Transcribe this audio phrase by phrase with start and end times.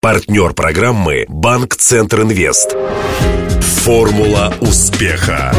[0.00, 2.76] Партнер программы «Банк Центр Инвест».
[3.82, 5.52] Формула успеха.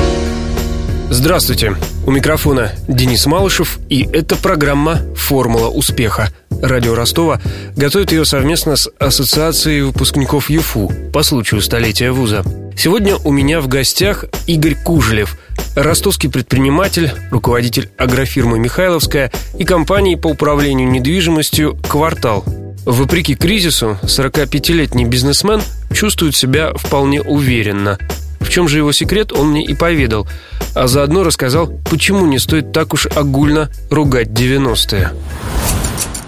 [1.10, 1.76] Здравствуйте.
[2.08, 6.30] У микрофона Денис Малышев, и это программа «Формула успеха».
[6.62, 7.42] Радио Ростова
[7.76, 12.46] готовит ее совместно с Ассоциацией выпускников ЮФУ по случаю столетия вуза.
[12.78, 15.38] Сегодня у меня в гостях Игорь Кужелев,
[15.76, 22.46] ростовский предприниматель, руководитель агрофирмы «Михайловская» и компании по управлению недвижимостью «Квартал»,
[22.86, 25.62] Вопреки кризису, 45-летний бизнесмен
[25.94, 27.98] чувствует себя вполне уверенно.
[28.40, 30.28] В чем же его секрет, он мне и поведал,
[30.76, 35.12] а заодно рассказал, почему не стоит так уж огульно ругать 90-е.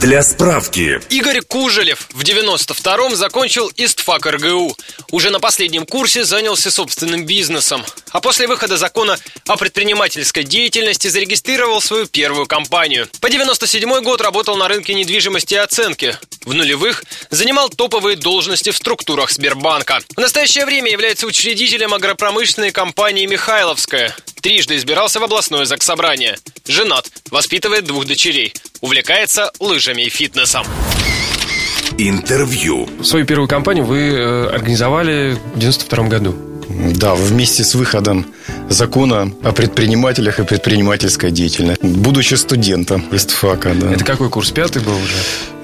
[0.01, 0.99] Для справки.
[1.11, 4.75] Игорь Кужелев в 92-м закончил ИСТФАК РГУ.
[5.11, 7.85] Уже на последнем курсе занялся собственным бизнесом.
[8.09, 13.07] А после выхода закона о предпринимательской деятельности зарегистрировал свою первую компанию.
[13.19, 16.17] По 97 год работал на рынке недвижимости и оценки.
[16.45, 19.99] В нулевых занимал топовые должности в структурах Сбербанка.
[20.15, 24.15] В настоящее время является учредителем агропромышленной компании «Михайловская».
[24.41, 26.37] Трижды избирался в областное заксобрание.
[26.67, 28.53] Женат, воспитывает двух дочерей.
[28.81, 30.65] Увлекается лыжами и фитнесом.
[31.98, 32.89] Интервью.
[33.03, 36.35] Свою первую компанию вы э, организовали в 92 году.
[36.95, 38.25] Да, вместе с выходом
[38.70, 41.85] закона о предпринимателях и предпринимательской деятельности.
[41.85, 43.91] Будучи студентом ИСТФАКа, да.
[43.91, 44.51] Это какой курс?
[44.51, 45.13] Пятый был уже?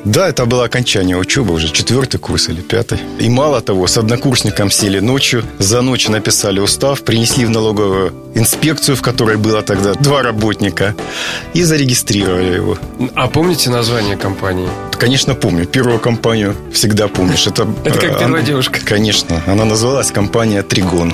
[0.08, 2.98] Да, это было окончание учебы, уже четвертый курс или пятый.
[3.20, 8.96] И мало того, с однокурсником сели ночью, за ночь написали устав, принесли в налоговую инспекцию,
[8.96, 10.96] в которой было тогда два работника,
[11.54, 12.78] и зарегистрировали его.
[13.16, 14.70] А помните название компании?
[14.98, 15.66] Конечно, помню.
[15.66, 17.46] Первую компанию всегда помнишь.
[17.48, 18.80] Это, Это как э, первая она- девушка.
[18.86, 19.42] Конечно.
[19.46, 21.14] Она называлась компания «Тригон».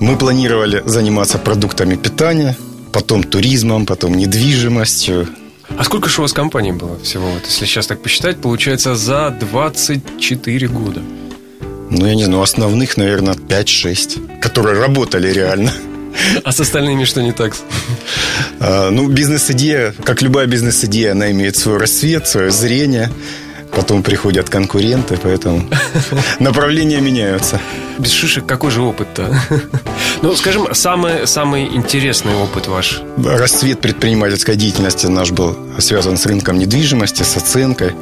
[0.00, 2.56] Мы планировали заниматься продуктами питания,
[2.90, 5.28] потом туризмом, потом недвижимостью.
[5.76, 7.28] А сколько же у вас компаний было всего?
[7.30, 11.02] Вот, если сейчас так посчитать, получается за 24 года.
[11.90, 15.72] Ну, я не знаю, основных, наверное, 5-6, которые работали реально.
[16.42, 17.54] А с остальными что не так?
[18.60, 23.10] А, Ну, бизнес-идея, как любая бизнес-идея, она имеет свой рассвет, свое зрение.
[23.70, 25.68] Потом приходят конкуренты, поэтому
[26.40, 27.60] направления меняются.
[27.98, 29.40] Без шишек какой же опыт-то?
[30.20, 33.02] Ну, скажем, самый, самый интересный опыт ваш.
[33.24, 37.92] Расцвет предпринимательской деятельности наш был связан с рынком недвижимости, с оценкой.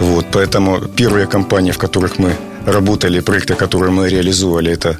[0.00, 2.36] Вот, поэтому первые компании, в которых мы
[2.66, 4.98] работали, проекты, которые мы реализовывали, это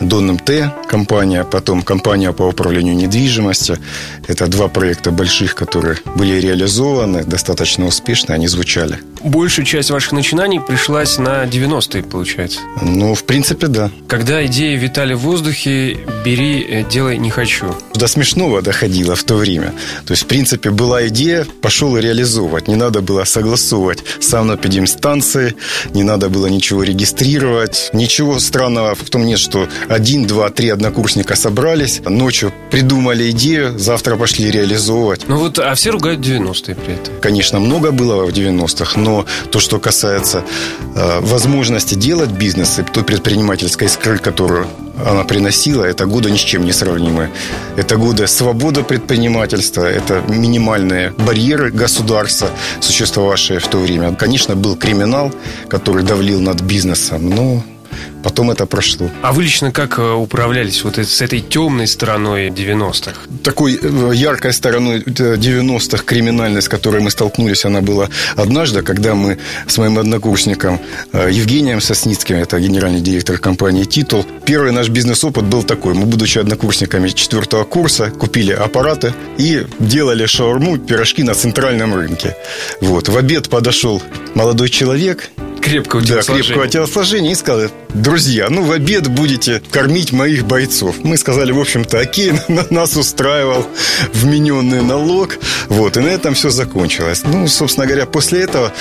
[0.00, 0.50] Дон МТ
[0.88, 3.78] компания, потом компания по управлению недвижимостью.
[4.26, 8.98] Это два проекта больших, которые были реализованы достаточно успешно, они звучали.
[9.24, 12.60] Большая часть ваших начинаний пришлась на 90-е, получается.
[12.82, 13.90] Ну, в принципе, да.
[14.06, 17.74] Когда идея витали в воздухе, бери, э, делай не хочу.
[17.94, 19.72] До смешного доходило в то время.
[20.04, 22.68] То есть, в принципе, была идея, пошел и реализовывать.
[22.68, 25.54] Не надо было согласовывать санэпидемстанции,
[25.94, 27.90] не надо было ничего регистрировать.
[27.94, 34.16] Ничего странного в том нет, что один, два, три однокурсника собрались, ночью придумали идею, завтра
[34.16, 35.28] пошли реализовывать.
[35.28, 37.14] Ну вот, а все ругают 90-е при этом.
[37.20, 40.44] Конечно, много было в 90-х, но то, что касается
[40.94, 44.66] э, возможности делать бизнес и той предпринимательской искры, которую
[45.04, 47.30] она приносила, это годы ни с чем не сравнимы.
[47.76, 52.50] Это годы свободы предпринимательства, это минимальные барьеры государства,
[52.80, 54.14] существовавшие в то время.
[54.14, 55.32] Конечно, был криминал,
[55.68, 57.62] который давлил над бизнесом, но
[58.22, 59.10] потом это прошло.
[59.22, 63.14] А вы лично как э, управлялись вот с этой темной стороной 90-х?
[63.44, 69.14] такой э, яркой стороной э, 90-х криминальной, с которой мы столкнулись, она была однажды, когда
[69.14, 70.80] мы с моим однокурсником
[71.12, 75.94] э, Евгением Сосницким, это генеральный директор компании «Титул», первый наш бизнес-опыт был такой.
[75.94, 82.36] Мы, будучи однокурсниками четвертого курса, купили аппараты и делали шаурму, пирожки на центральном рынке.
[82.80, 83.08] Вот.
[83.08, 84.02] В обед подошел
[84.34, 85.30] молодой человек,
[85.64, 86.44] Крепкого да, телосложения.
[86.44, 90.96] крепкого телосложения и сказал, друзья, ну в обед будете кормить моих бойцов.
[91.02, 93.66] Мы сказали, в общем-то, окей, на- нас устраивал
[94.12, 95.38] вмененный налог.
[95.68, 97.22] Вот, и на этом все закончилось.
[97.24, 98.72] Ну, собственно говоря, после этого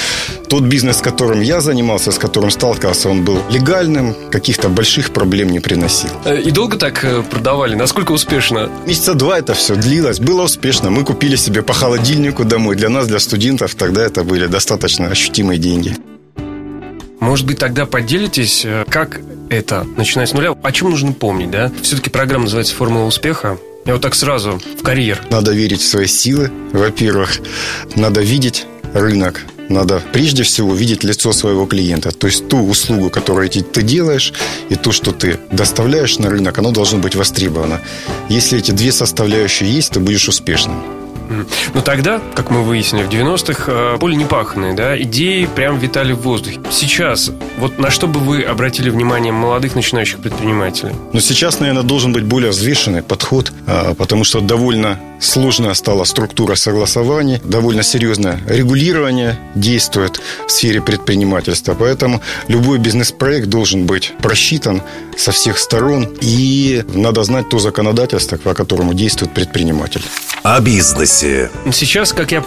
[0.50, 5.60] тот бизнес, которым я занимался, с которым сталкивался, он был легальным, каких-то больших проблем не
[5.62, 6.10] приносил.
[6.26, 7.76] Э, И долго так э, продавали?
[7.76, 8.70] Насколько успешно?
[8.86, 10.90] Месяца два это все длилось, было успешно.
[10.90, 12.76] Мы купили себе по холодильнику домой.
[12.76, 15.96] Для нас, для студентов, тогда это были достаточно ощутимые деньги.
[17.24, 21.72] Может быть, тогда поделитесь, э, как это, начиная с нуля, о чем нужно помнить, да?
[21.82, 23.58] Все-таки программа называется «Формула успеха».
[23.86, 25.22] Я вот так сразу в карьер.
[25.30, 27.40] Надо верить в свои силы, во-первых.
[27.96, 29.46] Надо видеть рынок.
[29.70, 32.12] Надо прежде всего видеть лицо своего клиента.
[32.12, 34.34] То есть ту услугу, которую ты делаешь,
[34.68, 37.80] и то, что ты доставляешь на рынок, оно должно быть востребовано.
[38.28, 40.84] Если эти две составляющие есть, ты будешь успешным.
[41.74, 46.14] Но тогда, как мы выяснили, в 90-х э, поле не паханное, да, идеи прям витали
[46.14, 46.60] в воздухе.
[46.72, 50.94] Сейчас, вот на что бы вы обратили внимание молодых начинающих предпринимателей?
[51.14, 56.56] Но сейчас, наверное, должен быть более взвешенный подход, а, потому что довольно сложная стала структура
[56.56, 61.76] согласований, довольно серьезное регулирование действует в сфере предпринимательства.
[61.78, 64.82] Поэтому любой бизнес-проект должен быть просчитан
[65.18, 70.02] со всех сторон, и надо знать то законодательство, по которому действует предприниматель.
[70.44, 71.23] О бизнесе.
[71.72, 72.44] Сейчас, как я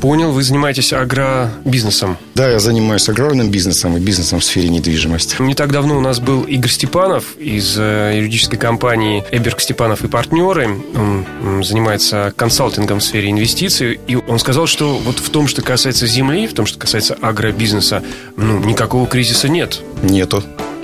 [0.00, 2.16] понял, вы занимаетесь агробизнесом.
[2.34, 5.40] Да, я занимаюсь аграрным бизнесом и бизнесом в сфере недвижимости.
[5.40, 10.08] Не так давно у нас был Игорь Степанов из э, юридической компании Эберг Степанов и
[10.08, 10.68] партнеры.
[10.94, 14.00] Он занимается консалтингом в сфере инвестиций.
[14.06, 18.02] И он сказал, что вот в том, что касается земли, в том, что касается агробизнеса,
[18.36, 19.80] ну, никакого кризиса нет.
[20.02, 20.42] Нету.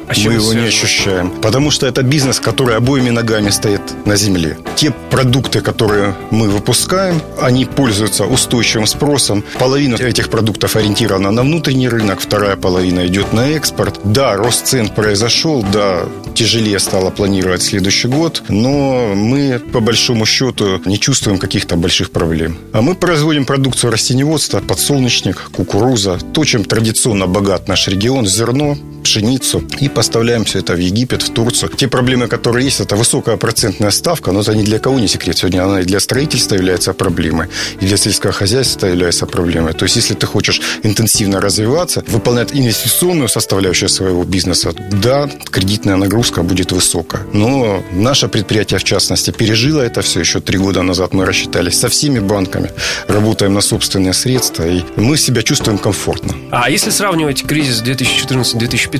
[0.08, 1.30] А мы его не ощущаем.
[1.42, 4.58] Потому что это бизнес, который обоими ногами стоит на земле.
[4.76, 9.44] Те продукты, которые мы выпускаем, они пользуются устойчивым спросом.
[9.58, 14.00] Половина этих продуктов ориентирована на внутренний рынок, вторая половина идет на экспорт.
[14.04, 20.80] Да, рост цен произошел, да, тяжелее стало планировать следующий год, но мы, по большому счету,
[20.84, 22.56] не чувствуем каких-то больших проблем.
[22.72, 29.62] А мы производим продукцию растеневодства, подсолнечник, кукуруза, то, чем традиционно богат наш регион, зерно, пшеницу
[29.80, 31.70] и поставляем все это в Египет, в Турцию.
[31.76, 35.36] Те проблемы, которые есть, это высокая процентная ставка, но это ни для кого не секрет.
[35.36, 37.48] Сегодня она и для строительства является проблемой,
[37.80, 39.72] и для сельского хозяйства является проблемой.
[39.72, 44.72] То есть, если ты хочешь интенсивно развиваться, выполнять инвестиционную составляющую своего бизнеса,
[45.02, 47.22] да, кредитная нагрузка будет высокая.
[47.32, 51.14] Но наше предприятие, в частности, пережило это все еще три года назад.
[51.14, 52.70] Мы рассчитались со всеми банками,
[53.08, 56.34] работаем на собственные средства, и мы себя чувствуем комфортно.
[56.50, 58.91] А если сравнивать кризис 2014-2015,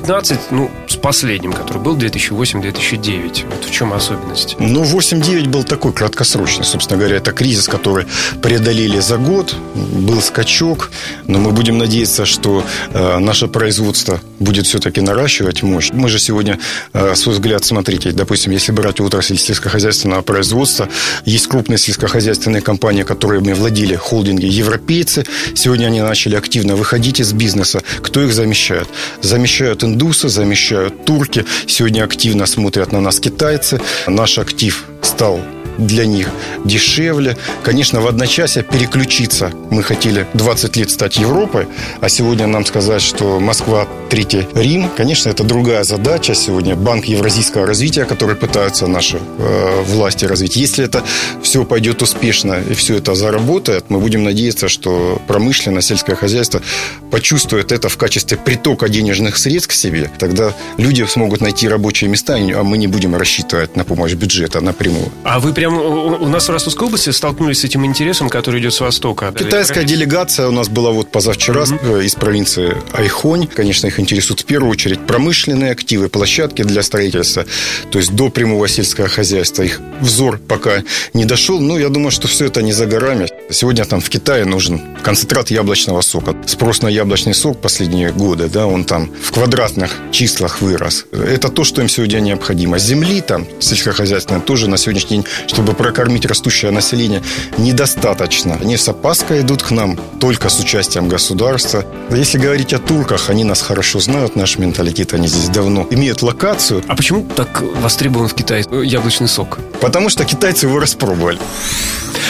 [0.51, 4.55] ну, с последним, который был 2008-2009, вот в чем особенность?
[4.59, 7.17] Ну, 8-9 был такой краткосрочный, собственно говоря.
[7.17, 8.05] Это кризис, который
[8.41, 10.91] преодолели за год, был скачок,
[11.27, 12.63] но мы будем надеяться, что
[12.93, 15.91] э, наше производство будет все-таки наращивать мощь.
[15.93, 16.59] Мы же сегодня,
[16.93, 20.89] э, свой взгляд, смотрите, допустим, если брать отрасль сельскохозяйственного производства,
[21.25, 25.25] есть крупные сельскохозяйственные компании, которыми владели холдинги европейцы.
[25.55, 27.81] Сегодня они начали активно выходить из бизнеса.
[28.01, 28.87] Кто их замещает?
[29.21, 31.45] Замещают индусы, замещают турки.
[31.67, 33.81] Сегодня активно смотрят на нас китайцы.
[34.07, 35.39] Наш актив стал
[35.77, 36.29] для них
[36.65, 37.37] дешевле.
[37.63, 39.51] Конечно, в одночасье переключиться.
[39.71, 41.67] Мы хотели 20 лет стать Европой,
[42.01, 44.91] а сегодня нам сказать, что Москва третий Рим.
[44.95, 46.35] Конечно, это другая задача.
[46.35, 50.55] Сегодня Банк Евразийского развития, который пытаются наши э, власти развить.
[50.55, 51.01] Если это
[51.41, 56.61] все пойдет успешно и все это заработает, мы будем надеяться, что промышленное, сельское хозяйство
[57.09, 60.11] почувствует это в качестве притока денежных средств к себе.
[60.19, 65.11] Тогда люди смогут найти рабочие места, а мы не будем рассчитывать на помощь бюджета напрямую.
[65.23, 68.79] А вы прям у нас в Ростовской области столкнулись с этим интересом, который идет с
[68.79, 69.33] востока.
[69.35, 72.05] Китайская делегация у нас была вот позавчера mm-hmm.
[72.05, 73.47] из провинции Айхонь.
[73.47, 77.45] Конечно, их интересуют в первую очередь промышленные активы, площадки для строительства.
[77.91, 80.83] То есть до прямого сельского хозяйства их взор пока
[81.13, 81.59] не дошел.
[81.59, 83.27] Но я думаю, что все это не за горами.
[83.49, 86.35] Сегодня там в Китае нужен концентрат яблочного сока.
[86.45, 91.05] Спрос на яблочный сок последние годы, да, он там в квадратных числах вырос.
[91.11, 92.79] Это то, что им сегодня необходимо.
[92.79, 97.21] Земли там сельскохозяйственной тоже на сегодняшний день чтобы прокормить растущее население,
[97.57, 98.57] недостаточно.
[98.61, 101.85] Они с опаской идут к нам только с участием государства.
[102.11, 106.83] Если говорить о турках, они нас хорошо знают, наш менталитет, они здесь давно имеют локацию.
[106.87, 109.59] А почему так востребован в Китае яблочный сок?
[109.81, 111.39] Потому что китайцы его распробовали.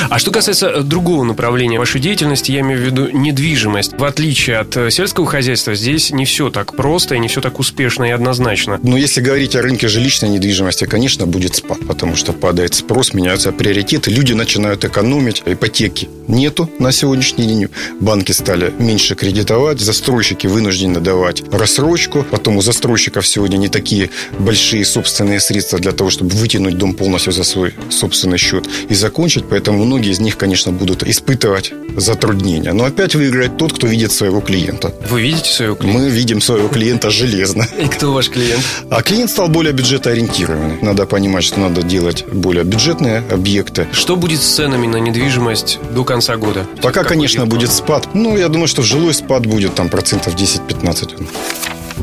[0.10, 3.94] А что касается другого направления вашей деятельности, я имею в виду недвижимость.
[3.98, 7.60] В отличие от э, сельского хозяйства, здесь не все так просто и не все так
[7.60, 8.80] успешно и однозначно.
[8.84, 13.52] Но если говорить о рынке жилищной недвижимости, конечно, будет спад, потому что падает спрос, меняются
[13.52, 17.68] приоритеты, люди начинают экономить, ипотеки нету на сегодняшний день.
[18.00, 24.86] Банки стали меньше кредитовать, застройщики вынуждены давать рассрочку, потом у застройщиков сегодня не такие большие
[24.86, 29.84] собственные средства для того, чтобы вытянуть дом полностью за свой собственный счет и закончить, поэтому
[29.86, 32.74] многие из них, конечно, будут испытывать затруднения.
[32.74, 34.94] Но опять выиграет тот, кто видит своего клиента.
[35.10, 36.00] Вы видите своего клиента?
[36.00, 37.68] Мы видим своего клиента железно.
[37.80, 38.64] И кто ваш клиент?
[38.90, 40.82] А клиент стал более бюджетоориентированный.
[40.82, 43.88] Надо понимать, что надо делать более бюджетные объекты.
[43.92, 46.66] Что будет с ценами на недвижимость до конца года?
[46.78, 48.10] Пока, Какой конечно, будет спад.
[48.14, 51.28] Ну, я думаю, что жилой спад будет там процентов 10-15.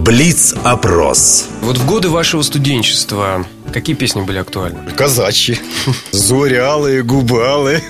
[0.00, 1.48] Блиц-опрос.
[1.60, 4.90] Вот в годы вашего студенчества Какие песни были актуальны?
[4.96, 5.58] Казачьи.
[7.02, 7.82] Губы алые.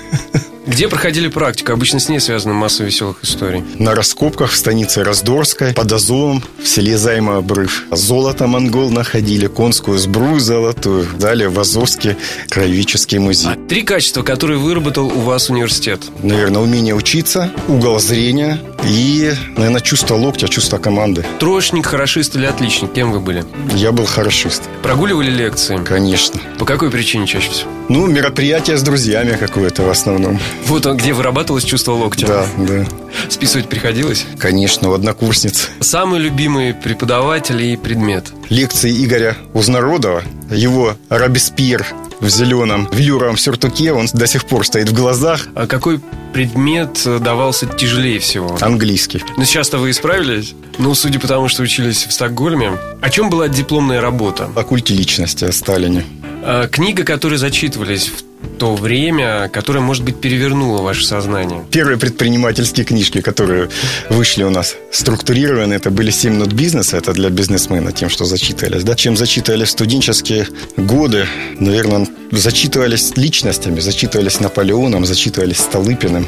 [0.67, 1.73] Где проходили практику?
[1.73, 3.63] Обычно с ней связана масса веселых историй.
[3.79, 7.85] На раскопках в станице Раздорской, под Азовом, в селе Займа обрыв.
[7.91, 11.07] Золото монгол находили, конскую сбрую золотую.
[11.19, 12.15] Далее в Азовский
[12.49, 13.51] краеведческий музей.
[13.51, 16.01] А три качества, которые выработал у вас университет?
[16.21, 21.25] Наверное, умение учиться, угол зрения и, наверное, чувство локтя, чувство команды.
[21.39, 22.93] Троечник, хорошист или отличник?
[22.93, 23.43] Кем вы были?
[23.73, 24.63] Я был хорошист.
[24.83, 25.79] Прогуливали лекции?
[25.83, 26.39] Конечно.
[26.59, 27.69] По какой причине чаще всего?
[27.89, 30.39] Ну, мероприятие с друзьями какое-то в основном.
[30.65, 32.27] Вот он, где вырабатывалось чувство локтя.
[32.27, 32.85] Да, да.
[33.29, 34.25] Списывать приходилось?
[34.37, 35.69] Конечно, у однокурсниц.
[35.79, 38.31] Самый любимый преподаватель и предмет?
[38.49, 41.85] Лекции Игоря Узнародова, его Робеспьер
[42.19, 45.47] в зеленом велюровом сюртуке, он до сих пор стоит в глазах.
[45.55, 45.99] А какой
[46.33, 48.57] предмет давался тяжелее всего?
[48.61, 49.23] Английский.
[49.37, 50.53] Ну, сейчас-то вы исправились?
[50.77, 52.73] Ну, судя по тому, что учились в Стокгольме.
[53.01, 54.49] О чем была дипломная работа?
[54.55, 56.05] О культе личности, о Сталине.
[56.43, 61.65] А, книга, которые зачитывались в то время, которое, может быть, перевернуло ваше сознание?
[61.71, 63.69] Первые предпринимательские книжки, которые
[64.11, 68.83] вышли у нас структурированы, это были «7 минут бизнеса», это для бизнесмена, тем, что зачитывались.
[68.83, 68.93] Да?
[68.93, 71.25] Чем зачитывались студенческие годы,
[71.59, 76.27] наверное, зачитывались личностями, зачитывались Наполеоном, зачитывались Столыпиным.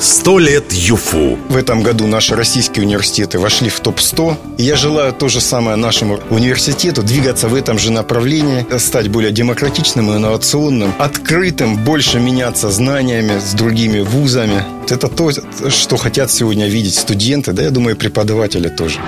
[0.00, 1.38] Сто лет ЮФУ.
[1.48, 4.58] В этом году наши российские университеты вошли в топ-100.
[4.58, 9.30] И я желаю то же самое нашему университету двигаться в этом же направлении, стать более
[9.30, 10.92] демократичным и инновационным,
[11.52, 14.64] открытым, больше меняться знаниями с другими вузами.
[14.88, 15.30] Это то,
[15.70, 18.98] что хотят сегодня видеть студенты, да, я думаю, и преподаватели тоже.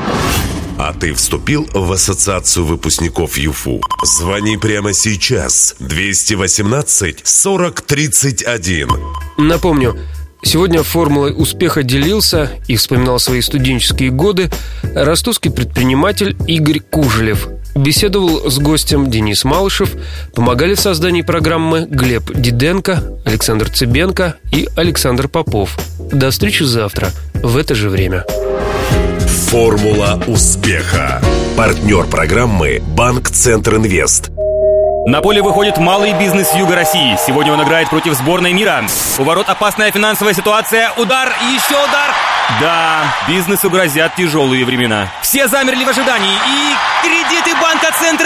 [0.79, 3.81] А ты вступил в ассоциацию выпускников ЮФУ?
[4.03, 5.77] Звони прямо сейчас.
[5.81, 8.89] 218 40 31.
[9.39, 9.97] Напомню,
[10.47, 14.51] Сегодня формулой успеха делился и вспоминал свои студенческие годы
[14.95, 17.49] ростовский предприниматель Игорь Кужелев.
[17.75, 19.91] Беседовал с гостем Денис Малышев,
[20.35, 25.77] помогали в создании программы Глеб Диденко, Александр Цыбенко и Александр Попов.
[25.99, 28.25] До встречи завтра в это же время.
[29.49, 31.21] Формула успеха.
[31.57, 34.31] Партнер программы Банк Центр Инвест.
[35.07, 37.19] На поле выходит малый бизнес Юга России.
[37.27, 38.85] Сегодня он играет против сборной мира.
[39.19, 40.93] У ворот опасная финансовая ситуация.
[40.97, 42.11] Удар еще удар.
[42.59, 45.13] Да, бизнесу грозят тяжелые времена.
[45.21, 46.33] Все замерли в ожидании.
[46.33, 47.55] И кредиты